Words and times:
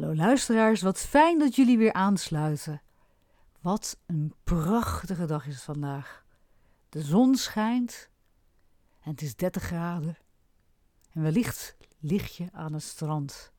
Hallo 0.00 0.14
luisteraars, 0.14 0.82
wat 0.82 0.98
fijn 0.98 1.38
dat 1.38 1.54
jullie 1.54 1.78
weer 1.78 1.92
aansluiten. 1.92 2.82
Wat 3.60 3.98
een 4.06 4.34
prachtige 4.44 5.26
dag 5.26 5.46
is 5.46 5.54
het 5.54 5.62
vandaag. 5.62 6.24
De 6.88 7.02
zon 7.02 7.34
schijnt 7.34 8.10
en 9.00 9.10
het 9.10 9.22
is 9.22 9.36
30 9.36 9.62
graden. 9.62 10.18
En 11.12 11.22
wellicht 11.22 11.76
lig 11.98 12.36
je 12.36 12.48
aan 12.52 12.72
het 12.72 12.82
strand. 12.82 13.52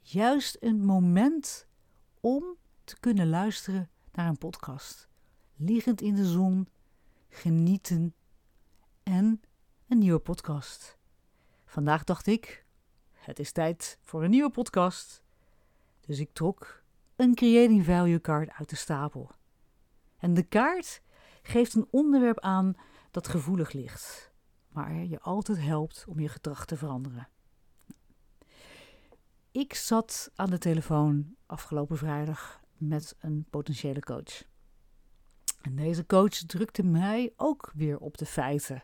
Juist 0.00 0.56
een 0.60 0.84
moment 0.84 1.66
om 2.20 2.44
te 2.84 3.00
kunnen 3.00 3.28
luisteren 3.28 3.90
naar 4.12 4.28
een 4.28 4.38
podcast. 4.38 5.08
Liggend 5.54 6.00
in 6.00 6.14
de 6.14 6.26
zon, 6.26 6.68
genieten 7.28 8.14
en 9.02 9.40
een 9.88 9.98
nieuwe 9.98 10.18
podcast. 10.20 10.98
Vandaag 11.64 12.04
dacht 12.04 12.26
ik, 12.26 12.64
het 13.12 13.38
is 13.38 13.52
tijd 13.52 13.98
voor 14.02 14.24
een 14.24 14.30
nieuwe 14.30 14.50
podcast. 14.50 15.24
Dus 16.06 16.18
ik 16.18 16.32
trok 16.32 16.82
een 17.16 17.34
Creating 17.34 17.84
Value 17.84 18.18
kaart 18.18 18.50
uit 18.52 18.70
de 18.70 18.76
stapel. 18.76 19.30
En 20.18 20.34
de 20.34 20.42
kaart 20.42 21.02
geeft 21.42 21.74
een 21.74 21.88
onderwerp 21.90 22.40
aan 22.40 22.74
dat 23.10 23.28
gevoelig 23.28 23.72
ligt, 23.72 24.32
maar 24.68 24.94
je 24.94 25.20
altijd 25.20 25.58
helpt 25.60 26.04
om 26.08 26.20
je 26.20 26.28
gedrag 26.28 26.66
te 26.66 26.76
veranderen. 26.76 27.28
Ik 29.50 29.74
zat 29.74 30.30
aan 30.34 30.50
de 30.50 30.58
telefoon 30.58 31.36
afgelopen 31.46 31.96
vrijdag 31.96 32.60
met 32.76 33.16
een 33.18 33.46
potentiële 33.50 34.00
coach. 34.00 34.44
En 35.62 35.76
deze 35.76 36.06
coach 36.06 36.34
drukte 36.34 36.82
mij 36.82 37.32
ook 37.36 37.72
weer 37.74 37.98
op 37.98 38.18
de 38.18 38.26
feiten. 38.26 38.82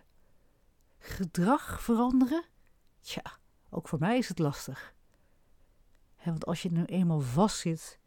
Gedrag 0.98 1.82
veranderen? 1.82 2.44
Tja, 3.00 3.22
ook 3.70 3.88
voor 3.88 3.98
mij 3.98 4.18
is 4.18 4.28
het 4.28 4.38
lastig. 4.38 4.94
Want 6.30 6.46
als 6.46 6.62
je 6.62 6.72
nu 6.72 6.84
eenmaal 6.84 7.20
vastzit 7.20 7.98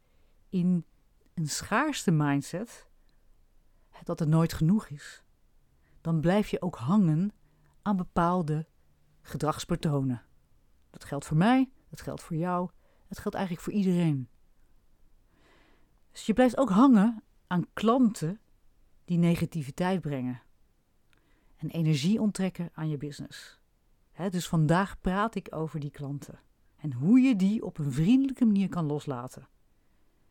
in 0.50 0.86
een 1.34 1.48
schaarste 1.48 2.12
mindset, 2.12 2.88
dat 4.04 4.20
er 4.20 4.28
nooit 4.28 4.54
genoeg 4.54 4.88
is, 4.88 5.24
dan 6.02 6.22
blijf 6.22 6.48
je 6.48 6.62
ook 6.62 6.76
hangen 6.76 7.32
aan 7.82 7.98
bepaalde 7.98 8.68
gedragspatronen. 9.22 10.24
Dat 10.90 11.04
geldt 11.04 11.26
voor 11.26 11.38
mij, 11.38 11.72
dat 11.90 12.02
geldt 12.02 12.24
voor 12.24 12.36
jou, 12.36 12.70
het 13.08 13.20
geldt 13.20 13.38
eigenlijk 13.38 13.66
voor 13.66 13.74
iedereen. 13.74 14.30
Dus 16.12 16.26
je 16.26 16.34
blijft 16.34 16.58
ook 16.58 16.70
hangen 16.70 17.24
aan 17.48 17.66
klanten 17.74 18.40
die 19.06 19.18
negativiteit 19.18 20.02
brengen 20.02 20.42
en 21.58 21.70
energie 21.70 22.22
onttrekken 22.22 22.70
aan 22.74 22.90
je 22.90 22.98
business. 22.98 23.60
dus 24.30 24.48
vandaag 24.48 25.00
praat 25.02 25.36
ik 25.36 25.48
over 25.56 25.80
die 25.80 25.92
klanten 25.92 26.40
en 26.78 26.94
hoe 26.94 27.20
je 27.20 27.36
die 27.36 27.64
op 27.64 27.78
een 27.78 27.92
vriendelijke 27.92 28.46
manier 28.46 28.70
kan 28.70 28.86
loslaten. 28.86 29.48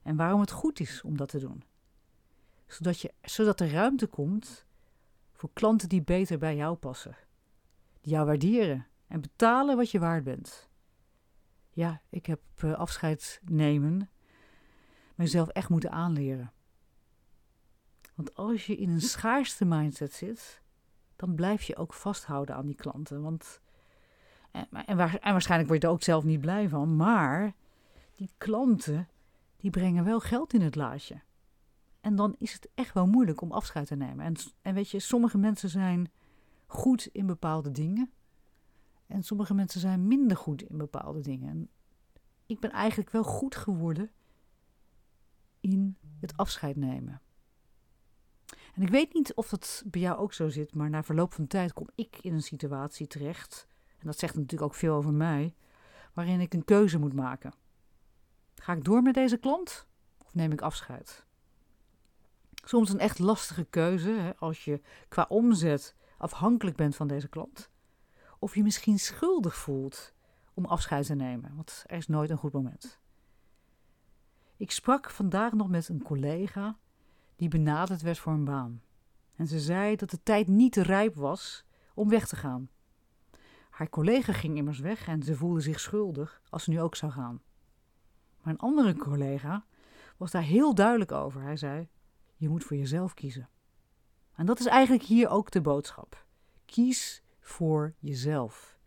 En 0.03 0.17
waarom 0.17 0.41
het 0.41 0.51
goed 0.51 0.81
is 0.81 1.03
om 1.03 1.17
dat 1.17 1.29
te 1.29 1.39
doen. 1.39 1.63
Zodat, 2.67 3.01
je, 3.01 3.13
zodat 3.23 3.61
er 3.61 3.71
ruimte 3.71 4.07
komt 4.07 4.67
voor 5.33 5.51
klanten 5.53 5.89
die 5.89 6.03
beter 6.03 6.39
bij 6.39 6.57
jou 6.57 6.77
passen. 6.77 7.17
Die 8.01 8.13
jou 8.13 8.27
waarderen 8.27 8.87
en 9.07 9.21
betalen 9.21 9.77
wat 9.77 9.91
je 9.91 9.99
waard 9.99 10.25
bent. 10.25 10.69
Ja, 11.71 12.03
ik 12.09 12.27
heb 12.27 12.41
uh, 12.65 12.73
afscheid 12.73 13.41
nemen 13.45 14.09
mezelf 15.15 15.49
echt 15.49 15.69
moeten 15.69 15.91
aanleren. 15.91 16.53
Want 18.15 18.35
als 18.35 18.67
je 18.67 18.77
in 18.77 18.89
een 18.89 19.01
schaarste 19.01 19.65
mindset 19.65 20.13
zit, 20.13 20.63
dan 21.17 21.35
blijf 21.35 21.63
je 21.63 21.77
ook 21.77 21.95
vasthouden 21.95 22.55
aan 22.55 22.67
die 22.67 22.75
klanten. 22.75 23.23
Want, 23.23 23.61
en, 24.55 24.87
en, 24.87 24.97
waarschijnlijk 24.97 25.69
word 25.69 25.83
je 25.83 25.87
er 25.87 25.93
ook 25.93 26.03
zelf 26.03 26.25
niet 26.25 26.41
blij 26.41 26.69
van, 26.69 26.97
maar 26.97 27.55
die 28.15 28.31
klanten, 28.39 29.09
die 29.57 29.71
brengen 29.71 30.05
wel 30.05 30.21
geld 30.21 30.53
in 30.53 30.61
het 30.61 30.75
laadje. 30.75 31.21
En 32.01 32.17
dan 32.17 32.35
is 32.39 32.53
het 32.53 32.69
echt 32.75 32.95
wel 32.95 33.07
moeilijk 33.07 33.41
om 33.41 33.53
afscheid 33.53 33.87
te 33.87 33.95
nemen. 33.95 34.25
En, 34.25 34.35
en 34.63 34.75
weet 34.75 34.91
je, 34.91 34.99
sommige 34.99 35.39
mensen 35.39 35.69
zijn 35.69 36.11
goed 36.67 37.09
in 37.13 37.27
bepaalde 37.27 37.71
dingen. 37.71 38.11
En 39.07 39.23
sommige 39.23 39.55
mensen 39.55 39.81
zijn 39.81 40.07
minder 40.07 40.37
goed 40.37 40.63
in 40.63 40.77
bepaalde 40.79 41.21
dingen. 41.21 41.49
En 41.49 41.69
ik 42.47 42.61
ben 42.61 42.71
eigenlijk 42.71 43.11
wel 43.11 43.25
goed 43.25 43.57
geworden 43.57 44.11
in 45.61 45.97
het 46.21 46.37
afscheid 46.37 46.77
nemen. 46.77 47.21
En 48.75 48.83
ik 48.83 48.89
weet 48.89 49.15
niet 49.15 49.35
of 49.35 49.49
dat 49.49 49.83
bij 49.87 50.01
jou 50.01 50.19
ook 50.19 50.33
zo 50.33 50.49
zit, 50.49 50.75
maar 50.75 50.91
na 50.91 51.03
verloop 51.03 51.33
van 51.33 51.47
tijd 51.47 51.73
kom 51.73 51.89
ik 51.95 52.19
in 52.21 52.35
een 52.35 52.43
situatie 52.43 53.07
terecht, 53.07 53.67
dat 54.05 54.19
zegt 54.19 54.35
natuurlijk 54.35 54.63
ook 54.63 54.75
veel 54.75 54.95
over 54.95 55.13
mij, 55.13 55.55
waarin 56.13 56.41
ik 56.41 56.55
een 56.55 56.65
keuze 56.65 56.99
moet 56.99 57.15
maken. 57.15 57.53
Ga 58.55 58.73
ik 58.73 58.85
door 58.85 59.03
met 59.03 59.15
deze 59.15 59.37
klant 59.37 59.87
of 60.25 60.35
neem 60.35 60.53
ik 60.53 60.61
afscheid? 60.61 61.27
Soms 62.65 62.91
een 62.91 62.99
echt 62.99 63.19
lastige 63.19 63.65
keuze 63.65 64.11
hè, 64.11 64.37
als 64.37 64.65
je 64.65 64.81
qua 65.09 65.27
omzet 65.29 65.97
afhankelijk 66.19 66.77
bent 66.77 66.97
van 66.97 67.07
deze 67.07 67.29
klant. 67.29 67.71
Of 68.39 68.55
je 68.55 68.63
misschien 68.63 68.99
schuldig 68.99 69.57
voelt 69.57 70.15
om 70.55 70.65
afscheid 70.65 71.07
te 71.07 71.15
nemen, 71.15 71.53
want 71.57 71.85
er 71.87 71.97
is 71.97 72.09
nooit 72.09 72.31
een 72.31 72.37
goed 72.37 72.53
moment. 72.53 72.99
Ik 74.57 74.71
sprak 74.71 75.11
vandaag 75.11 75.53
nog 75.53 75.69
met 75.69 75.89
een 75.89 76.03
collega 76.03 76.79
die 77.37 77.49
benaderd 77.49 78.03
werd 78.03 78.19
voor 78.19 78.33
een 78.33 78.45
baan. 78.45 78.83
En 79.37 79.47
ze 79.47 79.61
zei 79.61 79.97
dat 79.97 80.11
de 80.11 80.23
tijd 80.23 80.49
niet 80.49 80.77
rijp 80.77 81.15
was 81.15 81.65
om 81.95 82.09
weg 82.09 82.29
te 82.29 82.37
gaan. 82.37 82.69
Haar 83.75 83.89
collega 83.89 84.33
ging 84.33 84.57
immers 84.57 84.79
weg 84.79 85.09
en 85.09 85.23
ze 85.23 85.37
voelde 85.37 85.61
zich 85.61 85.81
schuldig 85.81 86.41
als 86.51 86.65
ze 86.65 86.71
nu 86.71 86.81
ook 86.81 86.95
zou 86.97 87.13
gaan. 87.13 87.43
Maar 88.43 88.53
een 88.53 88.59
andere 88.59 88.97
collega 88.97 89.65
was 90.17 90.31
daar 90.31 90.43
heel 90.43 90.75
duidelijk 90.75 91.13
over. 91.13 91.43
Hij 91.43 91.57
zei: 91.57 91.89
Je 92.37 92.49
moet 92.49 92.65
voor 92.65 92.77
jezelf 92.77 93.15
kiezen. 93.15 93.49
En 94.35 94.47
dat 94.47 94.61
is 94.61 94.67
eigenlijk 94.67 95.05
hier 95.05 95.29
ook 95.29 95.51
de 95.51 95.61
boodschap. 95.61 96.27
Kies 96.65 97.23
voor 97.41 97.95
jezelf. 97.99 98.79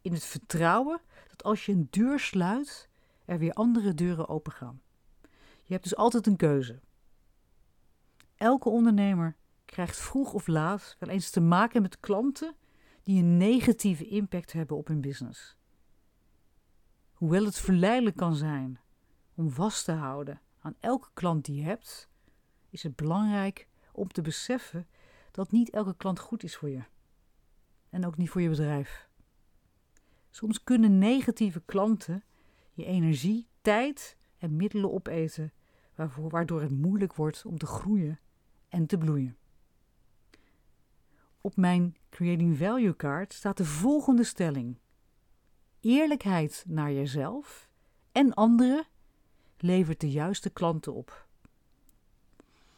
In 0.00 0.12
het 0.12 0.24
vertrouwen 0.24 1.00
dat 1.28 1.42
als 1.42 1.66
je 1.66 1.72
een 1.72 1.88
deur 1.90 2.20
sluit, 2.20 2.88
er 3.24 3.38
weer 3.38 3.52
andere 3.52 3.94
deuren 3.94 4.28
opengaan. 4.28 4.80
Je 5.62 5.72
hebt 5.72 5.82
dus 5.82 5.96
altijd 5.96 6.26
een 6.26 6.36
keuze. 6.36 6.80
Elke 8.36 8.68
ondernemer 8.68 9.36
krijgt 9.64 9.96
vroeg 9.96 10.32
of 10.32 10.46
laat 10.46 10.96
wel 10.98 11.08
eens 11.08 11.30
te 11.30 11.40
maken 11.40 11.82
met 11.82 12.00
klanten 12.00 12.56
die 13.04 13.22
een 13.22 13.36
negatieve 13.36 14.08
impact 14.08 14.52
hebben 14.52 14.76
op 14.76 14.86
hun 14.86 15.00
business. 15.00 15.56
Hoewel 17.12 17.44
het 17.44 17.58
verleidelijk 17.58 18.16
kan 18.16 18.34
zijn 18.34 18.80
om 19.34 19.50
vast 19.50 19.84
te 19.84 19.92
houden 19.92 20.40
aan 20.60 20.74
elke 20.80 21.08
klant 21.14 21.44
die 21.44 21.56
je 21.56 21.62
hebt, 21.62 22.08
is 22.70 22.82
het 22.82 22.96
belangrijk 22.96 23.68
om 23.92 24.08
te 24.08 24.22
beseffen 24.22 24.86
dat 25.30 25.52
niet 25.52 25.70
elke 25.70 25.96
klant 25.96 26.18
goed 26.18 26.42
is 26.42 26.56
voor 26.56 26.68
je. 26.68 26.82
En 27.90 28.06
ook 28.06 28.16
niet 28.16 28.30
voor 28.30 28.40
je 28.40 28.48
bedrijf. 28.48 29.08
Soms 30.30 30.64
kunnen 30.64 30.98
negatieve 30.98 31.62
klanten 31.64 32.24
je 32.72 32.84
energie, 32.84 33.48
tijd 33.60 34.16
en 34.38 34.56
middelen 34.56 34.92
opeten, 34.92 35.52
waardoor 36.16 36.60
het 36.60 36.70
moeilijk 36.70 37.14
wordt 37.14 37.44
om 37.44 37.58
te 37.58 37.66
groeien 37.66 38.20
en 38.68 38.86
te 38.86 38.98
bloeien. 38.98 39.36
Op 41.46 41.56
mijn 41.56 41.96
Creating 42.10 42.56
Value 42.56 42.94
kaart 42.94 43.32
staat 43.32 43.56
de 43.56 43.64
volgende 43.64 44.24
stelling. 44.24 44.78
eerlijkheid 45.80 46.64
naar 46.66 46.92
jezelf 46.92 47.68
en 48.12 48.34
anderen 48.34 48.86
levert 49.58 50.00
de 50.00 50.10
juiste 50.10 50.50
klanten 50.50 50.94
op. 50.94 51.26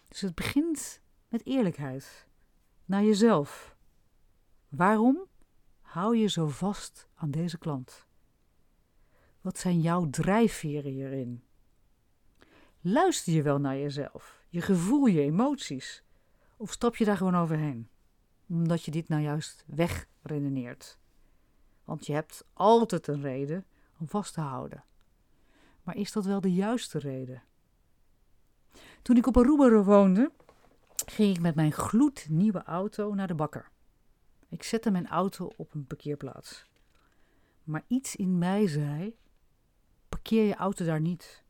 Dus 0.09 0.21
het 0.21 0.35
begint 0.35 1.01
met 1.29 1.47
eerlijkheid 1.47 2.27
naar 2.85 3.05
jezelf. 3.05 3.77
Waarom 4.69 5.27
hou 5.81 6.17
je 6.17 6.29
zo 6.29 6.47
vast 6.47 7.09
aan 7.15 7.31
deze 7.31 7.59
klant? 7.59 8.07
Wat 9.41 9.59
zijn 9.59 9.81
jouw 9.81 10.11
drijfveren 10.11 10.93
hierin? 10.93 11.43
Luister 12.81 13.33
je 13.33 13.43
wel 13.43 13.59
naar 13.59 13.77
jezelf, 13.77 14.45
je 14.49 14.61
gevoel, 14.61 15.07
je 15.07 15.21
emoties? 15.21 16.03
Of 16.57 16.73
stap 16.73 16.97
je 16.97 17.05
daar 17.05 17.17
gewoon 17.17 17.37
overheen? 17.37 17.89
Omdat 18.49 18.85
je 18.85 18.91
dit 18.91 19.09
nou 19.09 19.23
juist 19.23 19.65
wegredeneert. 19.67 20.99
Want 21.85 22.07
je 22.07 22.13
hebt 22.13 22.45
altijd 22.53 23.07
een 23.07 23.23
reden 23.23 23.67
om 23.99 24.09
vast 24.09 24.35
te 24.35 24.41
houden. 24.41 24.85
Maar 25.83 25.97
is 25.97 26.13
dat 26.13 26.25
wel 26.25 26.41
de 26.41 26.55
juiste 26.55 26.99
reden? 26.99 27.43
Toen 29.03 29.17
ik 29.17 29.27
op 29.27 29.37
Aruba 29.37 29.83
woonde, 29.83 30.33
ging 31.07 31.37
ik 31.37 31.43
met 31.43 31.55
mijn 31.55 31.73
gloednieuwe 31.73 32.63
auto 32.63 33.15
naar 33.15 33.27
de 33.27 33.35
bakker. 33.35 33.71
Ik 34.49 34.63
zette 34.63 34.91
mijn 34.91 35.09
auto 35.09 35.53
op 35.57 35.75
een 35.75 35.87
parkeerplaats. 35.87 36.67
Maar 37.65 37.85
iets 37.87 38.17
in 38.17 38.39
mij 38.39 38.67
zei: 38.67 39.17
parkeer 40.09 40.45
je 40.45 40.55
auto 40.55 40.85
daar 40.85 41.01
niet. 41.01 41.45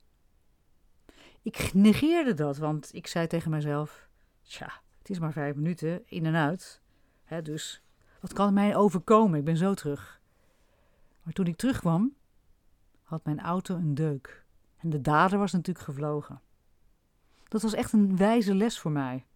Ik 1.42 1.74
negeerde 1.74 2.34
dat, 2.34 2.56
want 2.56 2.94
ik 2.94 3.06
zei 3.06 3.26
tegen 3.26 3.50
mezelf: 3.50 4.08
Tja, 4.42 4.82
het 4.98 5.10
is 5.10 5.18
maar 5.18 5.32
vijf 5.32 5.54
minuten 5.54 6.02
in 6.06 6.26
en 6.26 6.34
uit. 6.34 6.80
Dus 7.42 7.82
wat 8.20 8.32
kan 8.32 8.54
mij 8.54 8.76
overkomen? 8.76 9.38
Ik 9.38 9.44
ben 9.44 9.56
zo 9.56 9.74
terug. 9.74 10.20
Maar 11.22 11.32
toen 11.32 11.46
ik 11.46 11.56
terugkwam, 11.56 12.14
had 13.02 13.24
mijn 13.24 13.40
auto 13.40 13.74
een 13.74 13.94
deuk. 13.94 14.44
En 14.76 14.90
de 14.90 15.00
dader 15.00 15.38
was 15.38 15.52
natuurlijk 15.52 15.84
gevlogen. 15.84 16.40
Dat 17.48 17.62
was 17.62 17.74
echt 17.74 17.92
een 17.92 18.16
wijze 18.16 18.54
les 18.54 18.78
voor 18.78 18.90
mij. 18.90 19.26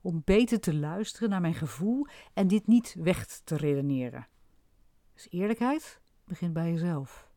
Om 0.00 0.22
beter 0.24 0.60
te 0.60 0.74
luisteren 0.74 1.30
naar 1.30 1.40
mijn 1.40 1.54
gevoel 1.54 2.06
en 2.32 2.48
dit 2.48 2.66
niet 2.66 2.94
weg 2.98 3.26
te 3.26 3.56
redeneren. 3.56 4.26
Dus 5.14 5.26
eerlijkheid 5.30 6.00
begint 6.24 6.52
bij 6.52 6.70
jezelf. 6.70 7.30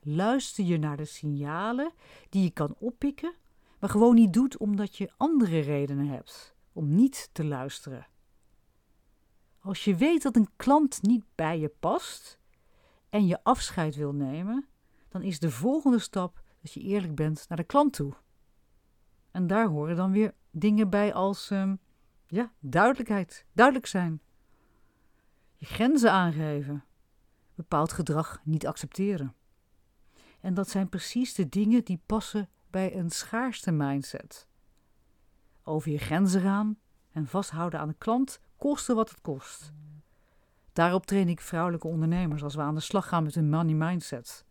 Luister 0.00 0.64
je 0.64 0.78
naar 0.78 0.96
de 0.96 1.04
signalen 1.04 1.92
die 2.28 2.42
je 2.42 2.50
kan 2.50 2.74
oppikken, 2.78 3.34
maar 3.78 3.90
gewoon 3.90 4.14
niet 4.14 4.32
doet 4.32 4.56
omdat 4.56 4.96
je 4.96 5.12
andere 5.16 5.58
redenen 5.58 6.06
hebt 6.08 6.54
om 6.72 6.94
niet 6.94 7.28
te 7.32 7.44
luisteren. 7.44 8.06
Als 9.66 9.84
je 9.84 9.96
weet 9.96 10.22
dat 10.22 10.36
een 10.36 10.48
klant 10.56 11.02
niet 11.02 11.24
bij 11.34 11.58
je 11.58 11.68
past 11.68 12.38
en 13.08 13.26
je 13.26 13.42
afscheid 13.42 13.96
wil 13.96 14.12
nemen, 14.12 14.66
dan 15.08 15.22
is 15.22 15.38
de 15.38 15.50
volgende 15.50 15.98
stap 15.98 16.42
dat 16.62 16.72
je 16.72 16.80
eerlijk 16.80 17.14
bent 17.14 17.44
naar 17.48 17.58
de 17.58 17.64
klant 17.64 17.92
toe. 17.92 18.12
En 19.30 19.46
daar 19.46 19.66
horen 19.66 19.96
dan 19.96 20.10
weer 20.10 20.34
dingen 20.50 20.90
bij 20.90 21.14
als 21.14 21.50
um, 21.50 21.78
ja, 22.26 22.52
duidelijkheid, 22.58 23.44
duidelijk 23.52 23.86
zijn. 23.86 24.20
Je 25.56 25.66
grenzen 25.66 26.12
aangeven, 26.12 26.84
bepaald 27.54 27.92
gedrag 27.92 28.40
niet 28.44 28.66
accepteren. 28.66 29.34
En 30.40 30.54
dat 30.54 30.68
zijn 30.68 30.88
precies 30.88 31.34
de 31.34 31.48
dingen 31.48 31.84
die 31.84 32.00
passen 32.06 32.48
bij 32.70 32.96
een 32.96 33.10
schaarste 33.10 33.72
mindset. 33.72 34.48
Over 35.62 35.90
je 35.90 35.98
grenzen 35.98 36.40
gaan 36.40 36.78
en 37.10 37.26
vasthouden 37.26 37.80
aan 37.80 37.88
de 37.88 37.94
klant, 37.98 38.40
koste 38.56 38.94
wat 38.94 39.10
het 39.10 39.20
kost. 39.20 39.72
Daarop 40.72 41.06
train 41.06 41.28
ik 41.28 41.40
vrouwelijke 41.40 41.86
ondernemers 41.86 42.42
als 42.42 42.54
we 42.54 42.60
aan 42.60 42.74
de 42.74 42.80
slag 42.80 43.08
gaan 43.08 43.22
met 43.22 43.34
hun 43.34 43.50
money 43.50 43.74
mindset. 43.74 44.44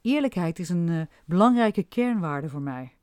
Eerlijkheid 0.00 0.58
is 0.58 0.68
een 0.68 0.88
uh, 0.88 1.02
belangrijke 1.24 1.82
kernwaarde 1.82 2.48
voor 2.48 2.62
mij. 2.62 2.96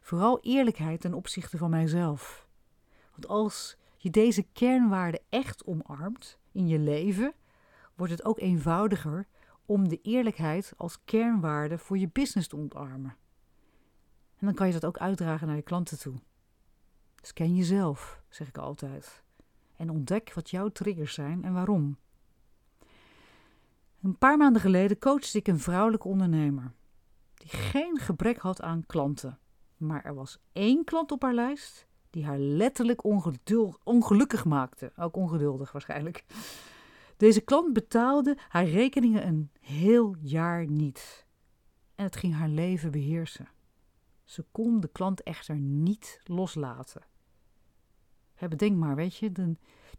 Vooral 0.00 0.40
eerlijkheid 0.40 1.00
ten 1.00 1.14
opzichte 1.14 1.56
van 1.56 1.70
mijzelf. 1.70 2.48
Want 3.10 3.28
als 3.28 3.76
je 3.96 4.10
deze 4.10 4.42
kernwaarde 4.42 5.22
echt 5.28 5.64
omarmt 5.64 6.38
in 6.52 6.66
je 6.66 6.78
leven, 6.78 7.34
wordt 7.94 8.12
het 8.12 8.24
ook 8.24 8.38
eenvoudiger 8.38 9.26
om 9.64 9.88
de 9.88 10.00
eerlijkheid 10.02 10.72
als 10.76 11.04
kernwaarde 11.04 11.78
voor 11.78 11.98
je 11.98 12.08
business 12.08 12.48
te 12.48 12.56
ontarmen. 12.56 13.16
En 14.38 14.46
dan 14.46 14.54
kan 14.54 14.66
je 14.66 14.72
dat 14.72 14.84
ook 14.84 14.98
uitdragen 14.98 15.46
naar 15.46 15.56
je 15.56 15.62
klanten 15.62 15.98
toe. 15.98 16.14
Dus 17.20 17.32
ken 17.32 17.54
jezelf, 17.54 18.22
zeg 18.28 18.48
ik 18.48 18.58
altijd. 18.58 19.24
En 19.76 19.90
ontdek 19.90 20.32
wat 20.34 20.50
jouw 20.50 20.68
triggers 20.68 21.14
zijn 21.14 21.44
en 21.44 21.52
waarom. 21.52 21.96
Een 24.02 24.18
paar 24.18 24.36
maanden 24.36 24.62
geleden 24.62 24.98
coachte 24.98 25.38
ik 25.38 25.48
een 25.48 25.58
vrouwelijke 25.58 26.08
ondernemer. 26.08 26.72
Die 27.34 27.50
geen 27.50 27.98
gebrek 27.98 28.38
had 28.38 28.62
aan 28.62 28.86
klanten. 28.86 29.38
Maar 29.76 30.04
er 30.04 30.14
was 30.14 30.38
één 30.52 30.84
klant 30.84 31.12
op 31.12 31.22
haar 31.22 31.34
lijst 31.34 31.86
die 32.10 32.24
haar 32.24 32.38
letterlijk 32.38 33.04
ongelukkig 33.84 34.44
maakte. 34.44 34.92
Ook 34.96 35.16
ongeduldig 35.16 35.72
waarschijnlijk. 35.72 36.24
Deze 37.16 37.40
klant 37.40 37.72
betaalde 37.72 38.36
haar 38.48 38.64
rekeningen 38.64 39.26
een 39.26 39.50
heel 39.60 40.16
jaar 40.20 40.66
niet. 40.66 41.26
En 41.94 42.04
het 42.04 42.16
ging 42.16 42.34
haar 42.34 42.48
leven 42.48 42.90
beheersen. 42.90 43.48
Ze 44.24 44.44
kon 44.52 44.80
de 44.80 44.88
klant 44.88 45.22
echter 45.22 45.56
niet 45.56 46.20
loslaten. 46.24 47.02
Bedenk 48.38 48.76
maar, 48.76 48.94
weet 48.94 49.16
je, 49.16 49.32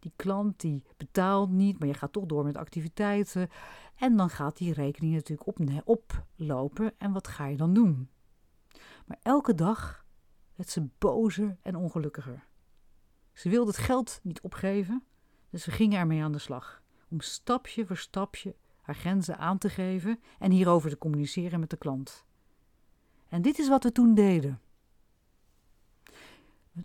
die 0.00 0.12
klant 0.16 0.60
die 0.60 0.82
betaalt 0.96 1.50
niet, 1.50 1.78
maar 1.78 1.88
je 1.88 1.94
gaat 1.94 2.12
toch 2.12 2.26
door 2.26 2.44
met 2.44 2.56
activiteiten. 2.56 3.48
En 3.94 4.16
dan 4.16 4.30
gaat 4.30 4.56
die 4.56 4.72
rekening 4.72 5.14
natuurlijk 5.14 5.48
op, 5.48 5.58
oplopen. 5.84 6.92
En 6.98 7.12
wat 7.12 7.28
ga 7.28 7.46
je 7.46 7.56
dan 7.56 7.74
doen? 7.74 8.08
Maar 9.06 9.18
elke 9.22 9.54
dag 9.54 10.04
werd 10.54 10.70
ze 10.70 10.88
bozer 10.98 11.56
en 11.62 11.76
ongelukkiger. 11.76 12.46
Ze 13.32 13.48
wilde 13.48 13.70
het 13.70 13.80
geld 13.80 14.20
niet 14.22 14.40
opgeven, 14.40 15.04
dus 15.50 15.62
ze 15.62 15.70
ging 15.70 15.94
ermee 15.94 16.22
aan 16.22 16.32
de 16.32 16.38
slag 16.38 16.82
om 17.08 17.20
stapje 17.20 17.86
voor 17.86 17.96
stapje 17.96 18.56
haar 18.80 18.94
grenzen 18.94 19.38
aan 19.38 19.58
te 19.58 19.68
geven 19.68 20.20
en 20.38 20.50
hierover 20.50 20.90
te 20.90 20.98
communiceren 20.98 21.60
met 21.60 21.70
de 21.70 21.76
klant. 21.76 22.24
En 23.28 23.42
dit 23.42 23.58
is 23.58 23.68
wat 23.68 23.82
we 23.82 23.92
toen 23.92 24.14
deden. 24.14 24.60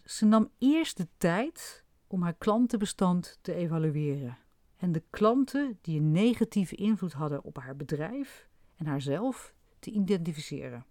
Ze 0.05 0.25
nam 0.25 0.49
eerst 0.57 0.97
de 0.97 1.07
tijd 1.17 1.83
om 2.07 2.21
haar 2.21 2.33
klantenbestand 2.33 3.39
te 3.41 3.53
evalueren 3.53 4.37
en 4.77 4.91
de 4.91 5.03
klanten 5.09 5.77
die 5.81 5.99
een 5.99 6.11
negatieve 6.11 6.75
invloed 6.75 7.13
hadden 7.13 7.43
op 7.43 7.57
haar 7.57 7.75
bedrijf 7.75 8.49
en 8.75 8.85
haarzelf 8.85 9.53
te 9.79 9.91
identificeren. 9.91 10.85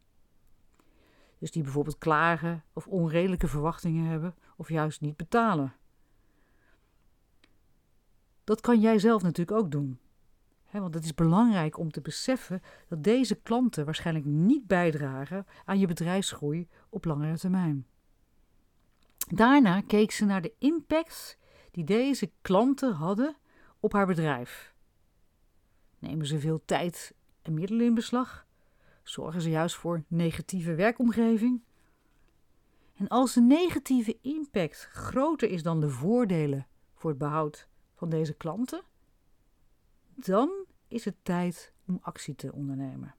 Dus 1.39 1.51
die 1.51 1.63
bijvoorbeeld 1.63 1.99
klagen 1.99 2.65
of 2.73 2.87
onredelijke 2.87 3.49
verwachtingen 3.49 4.07
hebben 4.07 4.35
of 4.57 4.69
juist 4.69 5.01
niet 5.01 5.17
betalen. 5.17 5.73
Dat 8.45 8.61
kan 8.61 8.81
jij 8.81 8.99
zelf 8.99 9.23
natuurlijk 9.23 9.59
ook 9.59 9.71
doen. 9.71 9.99
want 10.71 10.95
het 10.95 11.05
is 11.05 11.15
belangrijk 11.15 11.79
om 11.79 11.91
te 11.91 12.01
beseffen 12.01 12.63
dat 12.89 13.05
deze 13.05 13.35
klanten 13.35 13.85
waarschijnlijk 13.85 14.27
niet 14.27 14.67
bijdragen 14.67 15.47
aan 15.65 15.79
je 15.79 15.87
bedrijfsgroei 15.87 16.69
op 16.89 17.05
langere 17.05 17.39
termijn. 17.39 17.87
Daarna 19.29 19.81
keek 19.81 20.11
ze 20.11 20.25
naar 20.25 20.43
de 20.43 20.55
impact 20.59 21.39
die 21.71 21.85
deze 21.85 22.31
klanten 22.41 22.93
hadden 22.93 23.37
op 23.81 23.93
haar 23.93 24.07
bedrijf. 24.07 24.75
Nemen 25.99 26.27
ze 26.27 26.41
veel 26.41 26.63
tijd 26.65 27.15
en 27.43 27.55
middelen 27.55 27.87
in 27.87 27.95
beslag? 27.95 28.47
Zorgen 29.03 29.41
ze 29.41 29.51
juist 29.51 29.77
voor 29.77 30.05
negatieve 30.09 30.75
werkomgeving? 30.75 31.63
En 32.97 33.09
als 33.09 33.35
de 33.35 33.41
negatieve 33.41 34.19
impact 34.21 34.89
groter 34.93 35.51
is 35.51 35.63
dan 35.63 35.81
de 35.81 35.89
voordelen 35.89 36.67
voor 36.95 37.11
het 37.11 37.19
behoud 37.19 37.69
van 37.95 38.09
deze 38.09 38.35
klanten, 38.35 38.83
dan 40.15 40.67
is 40.89 41.05
het 41.05 41.17
tijd 41.23 41.73
om 41.87 41.99
actie 42.03 42.35
te 42.35 42.53
ondernemen. 42.53 43.15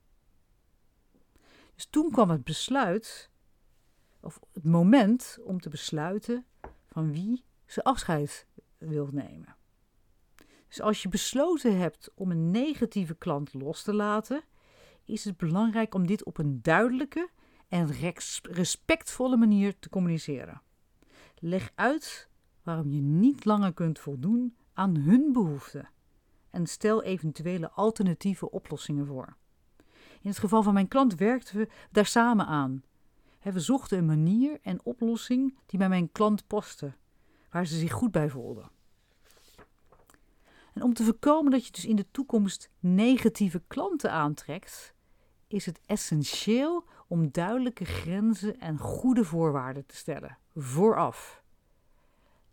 Dus 1.74 1.86
toen 1.86 2.10
kwam 2.10 2.30
het 2.30 2.44
besluit, 2.44 3.30
of 4.24 4.40
het 4.52 4.64
moment 4.64 5.38
om 5.44 5.60
te 5.60 5.68
besluiten 5.68 6.44
van 6.86 7.12
wie 7.12 7.44
ze 7.66 7.84
afscheid 7.84 8.46
wil 8.78 9.08
nemen. 9.12 9.56
Dus 10.68 10.80
als 10.80 11.02
je 11.02 11.08
besloten 11.08 11.78
hebt 11.78 12.10
om 12.14 12.30
een 12.30 12.50
negatieve 12.50 13.14
klant 13.14 13.54
los 13.54 13.82
te 13.82 13.94
laten, 13.94 14.42
is 15.04 15.24
het 15.24 15.36
belangrijk 15.36 15.94
om 15.94 16.06
dit 16.06 16.24
op 16.24 16.38
een 16.38 16.62
duidelijke 16.62 17.30
en 17.68 17.90
respectvolle 18.42 19.36
manier 19.36 19.78
te 19.78 19.88
communiceren. 19.88 20.62
Leg 21.38 21.72
uit 21.74 22.28
waarom 22.62 22.90
je 22.90 23.00
niet 23.00 23.44
langer 23.44 23.72
kunt 23.72 23.98
voldoen 23.98 24.56
aan 24.72 24.96
hun 24.96 25.32
behoeften 25.32 25.88
en 26.50 26.66
stel 26.66 27.02
eventuele 27.02 27.70
alternatieve 27.70 28.50
oplossingen 28.50 29.06
voor. 29.06 29.36
In 30.20 30.30
het 30.30 30.38
geval 30.38 30.62
van 30.62 30.74
mijn 30.74 30.88
klant 30.88 31.14
werkten 31.14 31.56
we 31.56 31.68
daar 31.90 32.06
samen 32.06 32.46
aan. 32.46 32.82
We 33.52 33.60
zochten 33.60 33.98
een 33.98 34.06
manier 34.06 34.58
en 34.62 34.84
oplossing 34.84 35.58
die 35.66 35.78
bij 35.78 35.88
mijn 35.88 36.12
klant 36.12 36.46
paste, 36.46 36.94
waar 37.50 37.66
ze 37.66 37.78
zich 37.78 37.92
goed 37.92 38.10
bij 38.10 38.28
voelde. 38.28 38.70
En 40.74 40.82
om 40.82 40.94
te 40.94 41.04
voorkomen 41.04 41.50
dat 41.50 41.66
je 41.66 41.72
dus 41.72 41.84
in 41.84 41.96
de 41.96 42.10
toekomst 42.10 42.70
negatieve 42.78 43.62
klanten 43.66 44.10
aantrekt, 44.10 44.94
is 45.46 45.66
het 45.66 45.80
essentieel 45.86 46.84
om 47.06 47.30
duidelijke 47.30 47.84
grenzen 47.84 48.60
en 48.60 48.78
goede 48.78 49.24
voorwaarden 49.24 49.86
te 49.86 49.96
stellen, 49.96 50.38
vooraf. 50.54 51.42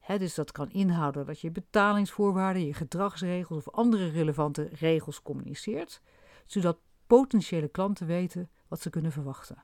dus 0.07 0.33
dat 0.35 0.51
kan 0.51 0.71
inhouden 0.71 1.25
dat 1.25 1.39
je 1.39 1.51
betalingsvoorwaarden, 1.51 2.65
je 2.65 2.73
gedragsregels 2.73 3.57
of 3.65 3.73
andere 3.73 4.09
relevante 4.09 4.69
regels 4.71 5.21
communiceert, 5.21 6.01
zodat 6.45 6.77
potentiële 7.07 7.67
klanten 7.67 8.07
weten 8.07 8.49
wat 8.67 8.81
ze 8.81 8.89
kunnen 8.89 9.11
verwachten. 9.11 9.63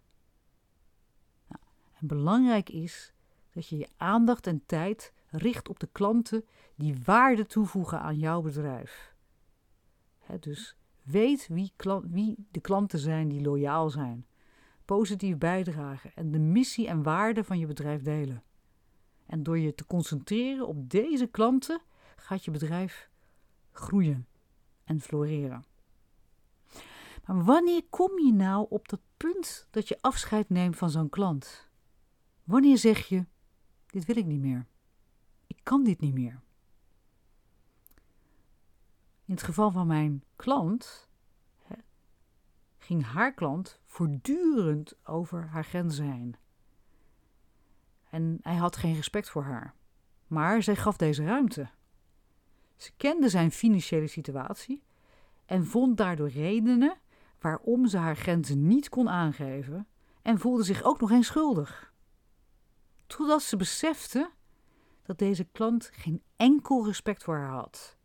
En 2.00 2.08
belangrijk 2.08 2.70
is 2.70 3.14
dat 3.52 3.68
je 3.68 3.78
je 3.78 3.88
aandacht 3.98 4.48
en 4.48 4.64
tijd 4.66 5.14
richt 5.30 5.70
op 5.70 5.80
de 5.80 5.90
klanten 5.92 6.46
die 6.76 6.96
waarde 7.06 7.46
toevoegen 7.46 8.02
aan 8.02 8.18
jouw 8.18 8.42
bedrijf. 8.42 9.16
dus 10.40 10.76
weet 11.04 11.48
wie, 11.48 11.74
wie 12.04 12.48
de 12.52 12.60
klanten 12.60 13.00
zijn 13.00 13.28
die 13.28 13.42
loyaal 13.42 13.90
zijn, 13.90 14.26
positief 14.86 15.38
bijdragen 15.38 16.12
en 16.16 16.32
de 16.32 16.40
missie 16.40 16.88
en 16.88 17.04
waarde 17.04 17.44
van 17.44 17.60
je 17.60 17.66
bedrijf 17.66 18.02
delen. 18.02 18.44
En 19.26 19.44
door 19.44 19.58
je 19.58 19.76
te 19.76 19.86
concentreren 19.86 20.68
op 20.68 20.90
deze 20.90 21.28
klanten 21.28 21.82
gaat 22.16 22.46
je 22.46 22.52
bedrijf 22.52 23.10
groeien 23.72 24.28
en 24.84 25.02
floreren. 25.02 25.66
Maar 27.26 27.44
wanneer 27.44 27.84
kom 27.90 28.20
je 28.20 28.34
nou 28.34 28.66
op 28.70 28.88
dat 28.88 29.02
punt 29.18 29.68
dat 29.72 29.88
je 29.88 29.98
afscheid 30.02 30.50
neemt 30.50 30.76
van 30.76 30.90
zo'n 30.90 31.10
klant? 31.10 31.67
Wanneer 32.48 32.78
zeg 32.78 33.08
je: 33.08 33.26
Dit 33.86 34.06
wil 34.06 34.18
ik 34.18 34.26
niet 34.26 34.40
meer? 34.40 34.66
Ik 35.48 35.60
kan 35.64 35.84
dit 35.84 36.00
niet 36.00 36.14
meer. 36.14 36.42
In 39.26 39.34
het 39.34 39.44
geval 39.44 39.72
van 39.72 39.88
mijn 39.88 40.24
klant 40.36 41.10
ging 42.78 43.06
haar 43.06 43.34
klant 43.34 43.80
voortdurend 43.86 44.94
over 45.04 45.48
haar 45.48 45.64
grenzen 45.64 46.12
heen. 46.12 46.36
En 48.10 48.40
hij 48.42 48.56
had 48.56 48.76
geen 48.76 48.96
respect 48.96 49.30
voor 49.30 49.44
haar. 49.44 49.76
Maar 50.28 50.64
zij 50.64 50.76
gaf 50.76 50.98
deze 50.98 51.24
ruimte. 51.24 51.70
Ze 52.76 52.92
kende 52.98 53.30
zijn 53.30 53.52
financiële 53.52 54.08
situatie 54.08 54.84
en 55.46 55.66
vond 55.66 55.98
daardoor 55.98 56.30
redenen 56.30 56.98
waarom 57.40 57.88
ze 57.88 57.98
haar 57.98 58.16
grenzen 58.16 58.68
niet 58.68 58.90
kon 58.90 59.10
aangeven 59.10 59.88
en 60.22 60.40
voelde 60.40 60.64
zich 60.64 60.84
ook 60.84 61.00
nog 61.00 61.12
eens 61.12 61.28
schuldig. 61.28 61.94
Totdat 63.08 63.42
ze 63.42 63.58
besefte 63.58 64.32
dat 65.04 65.18
deze 65.18 65.44
klant 65.44 65.90
geen 65.94 66.22
enkel 66.36 66.86
respect 66.86 67.24
voor 67.24 67.36
haar 67.36 67.50
had. 67.50 67.98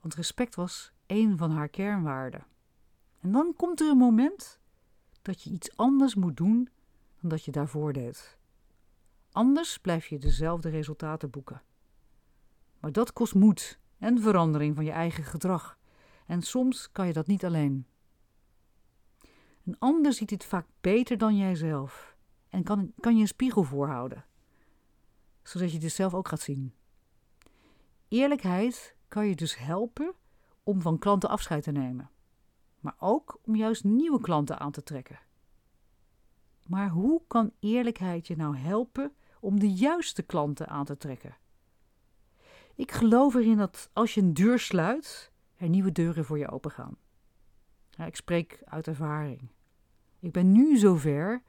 Want 0.00 0.14
respect 0.14 0.54
was 0.54 0.92
een 1.06 1.36
van 1.36 1.50
haar 1.50 1.68
kernwaarden. 1.68 2.46
En 3.20 3.32
dan 3.32 3.54
komt 3.56 3.80
er 3.80 3.90
een 3.90 3.96
moment 3.96 4.60
dat 5.22 5.42
je 5.42 5.50
iets 5.50 5.76
anders 5.76 6.14
moet 6.14 6.36
doen 6.36 6.68
dan 7.20 7.30
dat 7.30 7.44
je 7.44 7.50
daarvoor 7.50 7.92
deed. 7.92 8.38
Anders 9.32 9.78
blijf 9.78 10.06
je 10.06 10.18
dezelfde 10.18 10.68
resultaten 10.68 11.30
boeken. 11.30 11.62
Maar 12.80 12.92
dat 12.92 13.12
kost 13.12 13.34
moed 13.34 13.78
en 13.98 14.20
verandering 14.20 14.74
van 14.74 14.84
je 14.84 14.90
eigen 14.90 15.24
gedrag. 15.24 15.78
En 16.26 16.42
soms 16.42 16.92
kan 16.92 17.06
je 17.06 17.12
dat 17.12 17.26
niet 17.26 17.44
alleen. 17.44 17.86
Een 19.64 19.78
ander 19.78 20.12
ziet 20.12 20.28
dit 20.28 20.44
vaak 20.44 20.66
beter 20.80 21.18
dan 21.18 21.36
jijzelf 21.36 22.09
en 22.50 22.62
kan, 22.62 22.92
kan 23.00 23.14
je 23.14 23.20
een 23.20 23.28
spiegel 23.28 23.62
voorhouden 23.62 24.24
zodat 25.42 25.72
je 25.72 25.78
het 25.78 25.92
zelf 25.92 26.14
ook 26.14 26.28
gaat 26.28 26.40
zien. 26.40 26.74
Eerlijkheid 28.08 28.96
kan 29.08 29.26
je 29.26 29.36
dus 29.36 29.58
helpen 29.58 30.14
om 30.62 30.80
van 30.80 30.98
klanten 30.98 31.28
afscheid 31.28 31.62
te 31.62 31.70
nemen, 31.70 32.10
maar 32.80 32.94
ook 32.98 33.38
om 33.42 33.56
juist 33.56 33.84
nieuwe 33.84 34.20
klanten 34.20 34.58
aan 34.58 34.72
te 34.72 34.82
trekken. 34.82 35.18
Maar 36.66 36.88
hoe 36.88 37.22
kan 37.26 37.52
eerlijkheid 37.60 38.26
je 38.26 38.36
nou 38.36 38.56
helpen 38.56 39.12
om 39.40 39.60
de 39.60 39.72
juiste 39.72 40.22
klanten 40.22 40.68
aan 40.68 40.84
te 40.84 40.96
trekken? 40.96 41.36
Ik 42.74 42.92
geloof 42.92 43.34
erin 43.34 43.56
dat 43.56 43.90
als 43.92 44.14
je 44.14 44.20
een 44.20 44.34
deur 44.34 44.58
sluit, 44.58 45.32
er 45.56 45.68
nieuwe 45.68 45.92
deuren 45.92 46.24
voor 46.24 46.38
je 46.38 46.50
opengaan. 46.50 46.96
Ja, 47.90 48.06
ik 48.06 48.16
spreek 48.16 48.62
uit 48.64 48.86
ervaring. 48.86 49.48
Ik 50.18 50.32
ben 50.32 50.52
nu 50.52 50.76
zover 50.78 51.42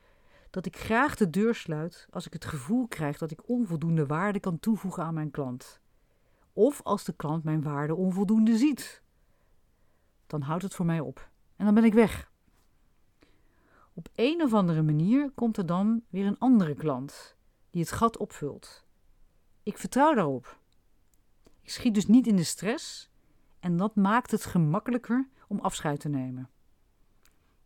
dat 0.51 0.65
ik 0.65 0.77
graag 0.77 1.15
de 1.15 1.29
deur 1.29 1.55
sluit 1.55 2.07
als 2.09 2.25
ik 2.25 2.33
het 2.33 2.45
gevoel 2.45 2.87
krijg 2.87 3.17
dat 3.17 3.31
ik 3.31 3.49
onvoldoende 3.49 4.05
waarde 4.05 4.39
kan 4.39 4.59
toevoegen 4.59 5.03
aan 5.03 5.13
mijn 5.13 5.31
klant. 5.31 5.79
Of 6.53 6.81
als 6.83 7.03
de 7.03 7.13
klant 7.13 7.43
mijn 7.43 7.61
waarde 7.61 7.95
onvoldoende 7.95 8.57
ziet. 8.57 9.01
Dan 10.27 10.41
houdt 10.41 10.63
het 10.63 10.75
voor 10.75 10.85
mij 10.85 10.99
op 10.99 11.29
en 11.55 11.65
dan 11.65 11.73
ben 11.73 11.83
ik 11.83 11.93
weg. 11.93 12.31
Op 13.93 14.09
een 14.15 14.41
of 14.41 14.53
andere 14.53 14.81
manier 14.81 15.31
komt 15.35 15.57
er 15.57 15.65
dan 15.65 16.03
weer 16.09 16.25
een 16.25 16.39
andere 16.39 16.75
klant 16.75 17.35
die 17.69 17.81
het 17.81 17.91
gat 17.91 18.17
opvult. 18.17 18.85
Ik 19.63 19.77
vertrouw 19.77 20.13
daarop. 20.13 20.59
Ik 21.61 21.69
schiet 21.69 21.93
dus 21.93 22.07
niet 22.07 22.27
in 22.27 22.35
de 22.35 22.43
stress 22.43 23.09
en 23.59 23.77
dat 23.77 23.95
maakt 23.95 24.31
het 24.31 24.45
gemakkelijker 24.45 25.27
om 25.47 25.59
afscheid 25.59 25.99
te 25.99 26.09
nemen. 26.09 26.49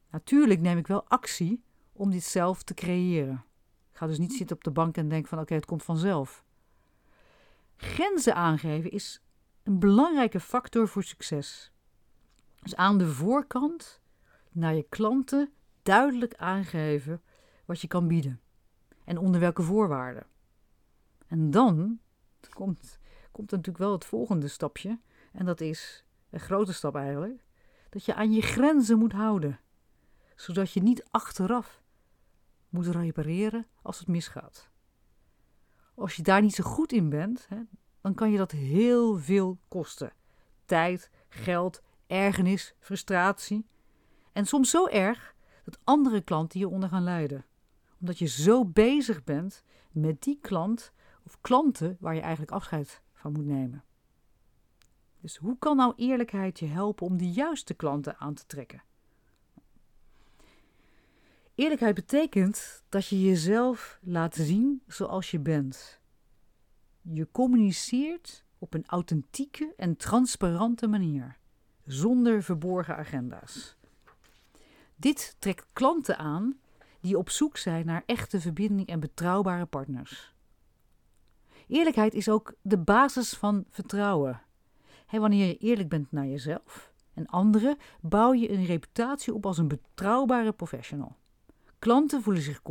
Natuurlijk 0.10 0.60
neem 0.60 0.78
ik 0.78 0.88
wel 0.88 1.08
actie 1.08 1.64
om 1.96 2.12
dit 2.12 2.24
zelf 2.24 2.64
te 2.64 2.74
creëren. 2.74 3.44
Ga 3.92 4.08
dus 4.08 4.18
niet 4.18 4.34
zitten 4.34 4.56
op 4.56 4.64
de 4.64 4.72
bank 4.72 4.98
en 4.98 5.10
denken 5.10 5.30
van 5.30 5.40
oké, 5.40 5.54
het 5.54 5.66
komt 5.66 5.84
vanzelf. 5.84 6.44
Grenzen 7.76 8.36
aangeven 8.36 8.92
is 8.92 9.22
een 9.64 9.80
belangrijke 9.80 10.40
factor 10.40 10.88
voor 10.88 11.04
succes. 11.04 11.72
Dus 12.62 12.76
aan 12.76 12.98
de 12.98 13.08
voorkant 13.08 14.02
naar 14.52 14.76
je 14.76 14.86
klanten 14.90 15.52
duidelijk 15.84 16.36
aangeven 16.36 17.22
wat 17.66 17.82
je 17.82 17.88
kan 17.88 18.08
bieden 18.08 18.42
en 19.04 19.18
onder 19.18 19.40
welke 19.40 19.62
voorwaarden. 19.62 20.28
En 21.28 21.52
dan 21.52 22.00
komt, 22.50 23.00
komt 23.32 23.52
natuurlijk 23.52 23.78
wel 23.78 23.92
het 23.92 24.06
volgende 24.06 24.48
stapje, 24.48 25.00
en 25.32 25.46
dat 25.46 25.62
is 25.62 26.06
een 26.30 26.40
grote 26.40 26.74
stap 26.74 26.96
eigenlijk, 26.96 27.44
dat 27.90 28.06
je 28.06 28.16
aan 28.16 28.32
je 28.32 28.42
grenzen 28.42 28.98
moet 28.98 29.12
houden, 29.12 29.60
zodat 30.36 30.72
je 30.72 30.82
niet 30.82 31.06
achteraf 31.12 31.84
moet 32.76 32.88
repareren 32.88 33.68
als 33.82 34.00
het 34.00 34.08
misgaat. 34.08 34.70
Als 35.96 36.16
je 36.16 36.24
daar 36.24 36.42
niet 36.42 36.56
zo 36.56 36.64
goed 36.64 36.92
in 36.92 37.10
bent, 37.10 37.46
hè, 37.50 37.62
dan 38.02 38.14
kan 38.14 38.32
je 38.32 38.38
dat 38.38 38.52
heel 38.52 39.18
veel 39.18 39.58
kosten. 39.68 40.14
Tijd, 40.66 41.10
geld, 41.28 41.82
ergernis, 42.08 42.76
frustratie. 42.80 43.66
En 44.34 44.46
soms 44.46 44.70
zo 44.70 44.88
erg 44.88 45.36
dat 45.64 45.80
andere 45.84 46.22
klanten 46.22 46.60
hieronder 46.60 46.90
gaan 46.90 47.04
lijden. 47.04 47.46
Omdat 48.00 48.20
je 48.20 48.26
zo 48.26 48.66
bezig 48.66 49.24
bent 49.24 49.64
met 49.92 50.24
die 50.24 50.40
klant 50.42 50.92
of 51.24 51.42
klanten 51.42 51.98
waar 52.00 52.16
je 52.16 52.22
eigenlijk 52.22 52.52
afscheid 52.52 53.02
van 53.14 53.32
moet 53.32 53.46
nemen. 53.46 53.84
Dus 55.22 55.38
hoe 55.38 55.58
kan 55.58 55.76
nou 55.76 55.94
eerlijkheid 55.96 56.60
je 56.60 56.66
helpen 56.66 57.06
om 57.06 57.18
de 57.18 57.32
juiste 57.32 57.74
klanten 57.74 58.18
aan 58.18 58.34
te 58.34 58.46
trekken? 58.46 58.84
Eerlijkheid 61.56 61.96
betekent 61.96 62.84
dat 62.90 63.08
je 63.08 63.22
jezelf 63.22 64.00
laat 64.02 64.36
zien 64.36 64.82
zoals 64.88 65.32
je 65.32 65.40
bent. 65.40 66.00
Je 67.02 67.32
communiceert 67.32 68.44
op 68.58 68.74
een 68.74 68.86
authentieke 68.86 69.74
en 69.78 69.98
transparante 69.98 70.88
manier, 70.88 71.38
zonder 71.86 72.44
verborgen 72.44 72.98
agenda's. 72.98 73.78
Dit 74.96 75.36
trekt 75.40 75.66
klanten 75.74 76.18
aan 76.18 76.60
die 77.00 77.18
op 77.18 77.30
zoek 77.30 77.58
zijn 77.58 77.86
naar 77.86 78.04
echte 78.06 78.42
verbinding 78.42 78.88
en 78.88 79.00
betrouwbare 79.00 79.66
partners. 79.66 80.34
Eerlijkheid 81.68 82.14
is 82.14 82.30
ook 82.30 82.54
de 82.62 82.78
basis 82.78 83.34
van 83.34 83.66
vertrouwen. 83.70 84.42
wanneer 85.12 85.48
je 85.48 85.58
eerlijk 85.58 85.90
bent 85.90 86.12
naar 86.12 86.28
jezelf 86.28 86.94
en 87.14 87.26
anderen, 87.26 87.78
bouw 88.02 88.34
je 88.34 88.52
een 88.52 88.66
reputatie 88.66 89.34
op 89.34 89.46
als 89.46 89.58
een 89.58 89.68
betrouwbare 89.68 90.52
professional. 90.52 91.16
Klanten 91.86 92.22
voelen 92.22 92.42
zich 92.42 92.62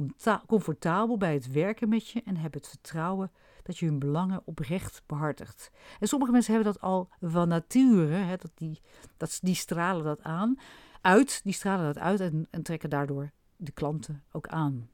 comfortabel 0.47 1.17
bij 1.17 1.35
het 1.35 1.53
werken 1.53 1.89
met 1.89 2.09
je 2.09 2.23
en 2.25 2.37
hebben 2.37 2.61
het 2.61 2.69
vertrouwen 2.69 3.33
dat 3.63 3.79
je 3.79 3.87
hun 3.87 3.99
belangen 3.99 4.43
oprecht 4.45 5.03
behartigt. 5.07 5.71
En 6.01 6.09
sommige 6.09 6.33
mensen 6.33 6.55
hebben 6.55 6.73
dat 6.73 6.83
al 6.83 7.09
van 7.21 7.49
nature, 7.49 8.15
hè, 8.15 8.37
dat 8.37 8.51
die, 8.55 8.81
dat, 9.17 9.39
die 9.43 9.55
stralen 9.55 10.05
dat 10.05 10.23
aan, 10.23 10.59
uit, 11.01 11.41
die 11.45 11.53
stralen 11.53 11.85
dat 11.85 11.99
uit 11.99 12.21
en, 12.21 12.47
en 12.51 12.63
trekken 12.63 12.91
daardoor 12.91 13.31
de 13.57 13.73
klanten 13.73 14.25
ook 14.33 14.49
aan. 14.49 14.89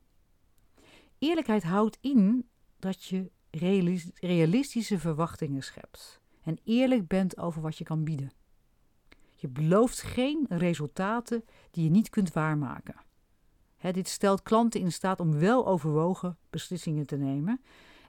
Eerlijkheid 1.19 1.63
houdt 1.63 1.99
in 2.01 2.49
dat 2.79 3.05
je 3.05 3.31
realistische 4.21 4.99
verwachtingen 4.99 5.63
schept 5.63 6.21
en 6.43 6.59
eerlijk 6.65 7.07
bent 7.07 7.39
over 7.39 7.63
wat 7.63 7.79
je 7.79 7.85
kan 7.85 8.05
bieden. 8.05 8.33
Je 9.35 9.49
belooft 9.49 10.03
geen 10.03 10.47
resultaten 10.49 11.45
die 11.71 11.85
je 11.85 11.91
niet 11.91 12.09
kunt 12.09 12.33
waarmaken 12.33 13.09
dit 13.81 14.09
stelt 14.09 14.43
klanten 14.43 14.81
in 14.81 14.93
staat 14.93 15.21
om 15.21 15.39
wel 15.39 15.67
overwogen 15.67 16.37
beslissingen 16.51 17.07
te 17.07 17.17
nemen 17.17 17.61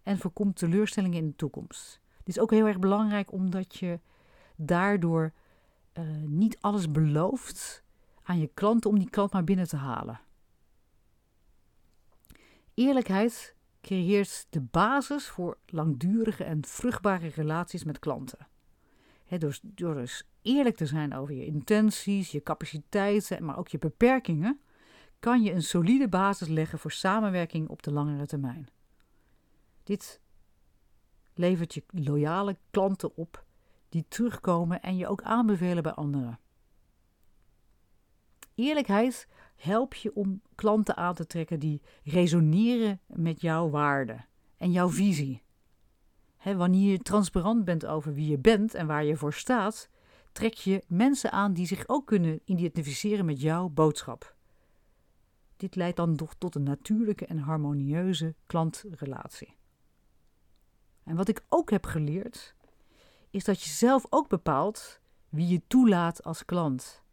en 0.03 0.17
voorkomt 0.17 0.55
teleurstellingen 0.55 1.17
in 1.17 1.27
de 1.27 1.35
toekomst. 1.35 1.99
Dit 2.17 2.35
is 2.35 2.39
ook 2.39 2.51
heel 2.51 2.67
erg 2.67 2.79
belangrijk 2.79 3.31
omdat 3.31 3.75
je 3.75 3.99
daardoor 4.55 5.33
uh, 5.93 6.05
niet 6.25 6.57
alles 6.61 6.91
belooft 6.91 7.83
aan 8.23 8.39
je 8.39 8.49
klanten 8.53 8.89
om 8.89 8.99
die 8.99 9.09
klant 9.09 9.33
maar 9.33 9.43
binnen 9.43 9.67
te 9.67 9.75
halen. 9.75 10.19
Eerlijkheid 12.73 13.55
creëert 13.81 14.47
de 14.49 14.61
basis 14.61 15.27
voor 15.27 15.57
langdurige 15.65 16.43
en 16.43 16.65
vruchtbare 16.65 17.27
relaties 17.27 17.83
met 17.83 17.99
klanten. 17.99 18.47
door, 19.27 19.59
door 19.61 19.93
dus 19.93 20.27
eerlijk 20.41 20.75
te 20.75 20.85
zijn 20.85 21.15
over 21.15 21.35
je 21.35 21.45
intenties, 21.45 22.31
je 22.31 22.43
capaciteiten, 22.43 23.45
maar 23.45 23.57
ook 23.57 23.67
je 23.67 23.77
beperkingen, 23.77 24.59
kan 25.21 25.43
je 25.43 25.51
een 25.51 25.63
solide 25.63 26.09
basis 26.09 26.47
leggen 26.47 26.79
voor 26.79 26.91
samenwerking 26.91 27.69
op 27.69 27.83
de 27.83 27.91
langere 27.91 28.25
termijn. 28.25 28.67
Dit 29.83 30.21
levert 31.33 31.73
je 31.73 31.83
loyale 31.87 32.57
klanten 32.71 33.15
op 33.15 33.45
die 33.89 34.05
terugkomen 34.07 34.81
en 34.81 34.97
je 34.97 35.07
ook 35.07 35.21
aanbevelen 35.21 35.83
bij 35.83 35.91
anderen. 35.91 36.39
Eerlijkheid 38.55 39.27
helpt 39.55 40.01
je 40.01 40.15
om 40.15 40.41
klanten 40.55 40.95
aan 40.95 41.13
te 41.13 41.25
trekken 41.25 41.59
die 41.59 41.81
resoneren 42.03 42.99
met 43.07 43.41
jouw 43.41 43.69
waarden 43.69 44.25
en 44.57 44.71
jouw 44.71 44.89
visie. 44.89 45.43
wanneer 46.43 46.91
je 46.91 46.99
transparant 46.99 47.65
bent 47.65 47.85
over 47.85 48.13
wie 48.13 48.29
je 48.29 48.37
bent 48.37 48.73
en 48.73 48.87
waar 48.87 49.03
je 49.03 49.15
voor 49.15 49.33
staat, 49.33 49.89
trek 50.31 50.53
je 50.53 50.83
mensen 50.87 51.31
aan 51.31 51.53
die 51.53 51.65
zich 51.67 51.87
ook 51.87 52.07
kunnen 52.07 52.41
identificeren 52.45 53.25
met 53.25 53.41
jouw 53.41 53.69
boodschap. 53.69 54.35
Dit 55.61 55.75
leidt 55.75 55.97
dan 55.97 56.15
toch 56.15 56.33
tot 56.37 56.55
een 56.55 56.63
natuurlijke 56.63 57.25
en 57.25 57.37
harmonieuze 57.37 58.35
klantrelatie. 58.45 59.55
En 61.03 61.15
wat 61.15 61.27
ik 61.27 61.43
ook 61.49 61.69
heb 61.69 61.85
geleerd, 61.85 62.55
is 63.29 63.43
dat 63.43 63.61
je 63.61 63.69
zelf 63.69 64.05
ook 64.09 64.29
bepaalt 64.29 64.99
wie 65.29 65.47
je 65.47 65.61
toelaat 65.67 66.23
als 66.23 66.45
klant. 66.45 67.03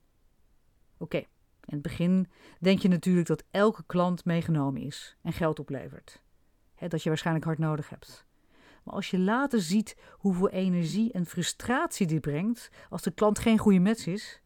Oké, 0.96 1.16
in 1.16 1.26
het 1.64 1.82
begin 1.82 2.28
denk 2.60 2.78
je 2.78 2.88
natuurlijk 2.88 3.26
dat 3.26 3.44
elke 3.50 3.84
klant 3.86 4.24
meegenomen 4.24 4.82
is 4.82 5.16
en 5.22 5.32
geld 5.32 5.58
oplevert. 5.58 6.22
dat 6.88 7.02
je 7.02 7.08
waarschijnlijk 7.08 7.46
hard 7.46 7.58
nodig 7.58 7.88
hebt. 7.88 8.26
Maar 8.84 8.94
als 8.94 9.10
je 9.10 9.18
later 9.18 9.60
ziet 9.60 9.96
hoeveel 10.12 10.48
energie 10.48 11.12
en 11.12 11.26
frustratie 11.26 12.06
dit 12.06 12.20
brengt 12.20 12.70
als 12.90 13.02
de 13.02 13.10
klant 13.10 13.38
geen 13.38 13.58
goede 13.58 13.80
match 13.80 14.06
is, 14.06 14.40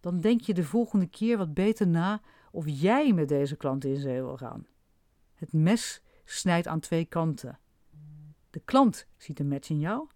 dan 0.00 0.20
denk 0.20 0.40
je 0.40 0.54
de 0.54 0.64
volgende 0.64 1.06
keer 1.06 1.38
wat 1.38 1.54
beter 1.54 1.86
na 1.88 2.22
of 2.52 2.64
jij 2.66 3.12
met 3.12 3.28
deze 3.28 3.56
klant 3.56 3.84
in 3.84 3.96
zee 3.96 4.22
wil 4.22 4.36
gaan. 4.36 4.66
Het 5.34 5.52
mes 5.52 6.02
snijdt 6.24 6.66
aan 6.66 6.80
twee 6.80 7.04
kanten. 7.04 7.58
De 8.50 8.60
klant 8.64 9.06
ziet 9.16 9.40
een 9.40 9.48
match 9.48 9.70
in 9.70 9.78
jou, 9.78 10.06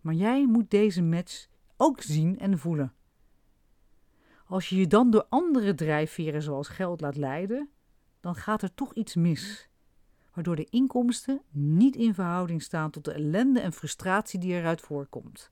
maar 0.00 0.14
jij 0.14 0.46
moet 0.46 0.70
deze 0.70 1.02
match 1.02 1.46
ook 1.76 2.00
zien 2.00 2.38
en 2.38 2.58
voelen. 2.58 2.92
Als 4.46 4.68
je 4.68 4.76
je 4.76 4.86
dan 4.86 5.10
door 5.10 5.26
andere 5.28 5.74
drijfveren 5.74 6.42
zoals 6.42 6.68
geld 6.68 7.00
laat 7.00 7.16
leiden, 7.16 7.70
dan 8.20 8.34
gaat 8.34 8.62
er 8.62 8.74
toch 8.74 8.94
iets 8.94 9.14
mis, 9.14 9.68
waardoor 10.34 10.56
de 10.56 10.64
inkomsten 10.70 11.42
niet 11.50 11.96
in 11.96 12.14
verhouding 12.14 12.62
staan 12.62 12.90
tot 12.90 13.04
de 13.04 13.12
ellende 13.12 13.60
en 13.60 13.72
frustratie 13.72 14.40
die 14.40 14.52
eruit 14.52 14.80
voorkomt. 14.80 15.50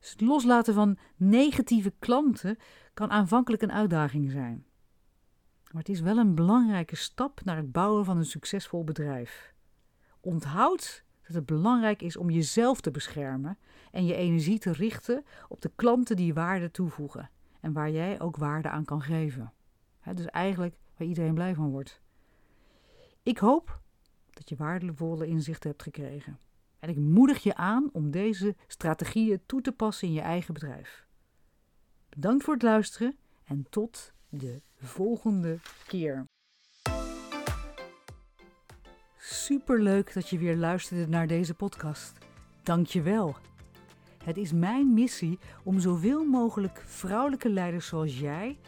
Dus 0.00 0.10
het 0.10 0.20
loslaten 0.20 0.74
van 0.74 0.98
negatieve 1.16 1.92
klanten 1.98 2.58
kan 2.94 3.10
aanvankelijk 3.10 3.62
een 3.62 3.72
uitdaging 3.72 4.30
zijn. 4.30 4.66
Maar 5.70 5.82
het 5.82 5.88
is 5.88 6.00
wel 6.00 6.18
een 6.18 6.34
belangrijke 6.34 6.96
stap 6.96 7.44
naar 7.44 7.56
het 7.56 7.72
bouwen 7.72 8.04
van 8.04 8.16
een 8.16 8.24
succesvol 8.24 8.84
bedrijf. 8.84 9.54
Onthoud 10.20 11.04
dat 11.26 11.34
het 11.34 11.46
belangrijk 11.46 12.02
is 12.02 12.16
om 12.16 12.30
jezelf 12.30 12.80
te 12.80 12.90
beschermen 12.90 13.58
en 13.90 14.06
je 14.06 14.14
energie 14.14 14.58
te 14.58 14.72
richten 14.72 15.24
op 15.48 15.60
de 15.60 15.70
klanten 15.76 16.16
die 16.16 16.34
waarde 16.34 16.70
toevoegen 16.70 17.30
en 17.60 17.72
waar 17.72 17.90
jij 17.90 18.20
ook 18.20 18.36
waarde 18.36 18.68
aan 18.68 18.84
kan 18.84 19.02
geven. 19.02 19.52
dus 20.14 20.26
eigenlijk 20.26 20.78
waar 20.96 21.08
iedereen 21.08 21.34
blij 21.34 21.54
van 21.54 21.70
wordt. 21.70 22.00
Ik 23.22 23.38
hoop 23.38 23.80
dat 24.30 24.48
je 24.48 24.56
waardevolle 24.56 25.26
inzichten 25.26 25.70
hebt 25.70 25.82
gekregen. 25.82 26.38
En 26.78 26.88
ik 26.88 26.96
moedig 26.96 27.42
je 27.42 27.54
aan 27.54 27.88
om 27.92 28.10
deze 28.10 28.56
strategieën 28.66 29.40
toe 29.46 29.60
te 29.60 29.72
passen 29.72 30.08
in 30.08 30.14
je 30.14 30.20
eigen 30.20 30.54
bedrijf. 30.54 31.06
Bedankt 32.08 32.44
voor 32.44 32.54
het 32.54 32.62
luisteren 32.62 33.16
en 33.44 33.66
tot 33.70 34.12
de 34.28 34.62
volgende 34.80 35.58
keer. 35.86 36.24
Super 39.16 39.82
leuk 39.82 40.14
dat 40.14 40.28
je 40.28 40.38
weer 40.38 40.56
luisterde 40.56 41.08
naar 41.08 41.26
deze 41.26 41.54
podcast. 41.54 42.18
Dank 42.62 42.86
je 42.86 43.02
wel. 43.02 43.36
Het 44.24 44.36
is 44.36 44.52
mijn 44.52 44.94
missie 44.94 45.38
om 45.64 45.80
zoveel 45.80 46.24
mogelijk 46.24 46.82
vrouwelijke 46.86 47.48
leiders 47.48 47.86
zoals 47.86 48.18
jij 48.18 48.58